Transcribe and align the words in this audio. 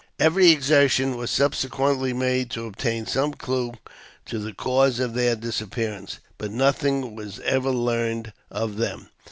Every 0.17 0.49
exertion 0.49 1.15
was 1.15 1.29
subsequently 1.29 2.11
made 2.11 2.49
to 2.49 2.65
obtain 2.65 3.05
some 3.05 3.35
clue 3.35 3.73
to 4.25 4.39
the 4.39 4.51
cause 4.51 4.99
of 4.99 5.13
their 5.13 5.35
disappearance, 5.35 6.17
but 6.39 6.49
nothing 6.51 7.15
was 7.15 7.39
ever 7.41 7.69
learned 7.69 8.33
of 8.49 8.77
them. 8.77 9.09